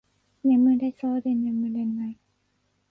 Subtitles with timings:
[0.43, 2.17] 眠れそうで眠れない